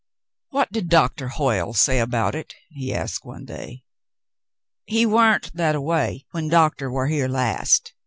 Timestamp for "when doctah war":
6.31-7.05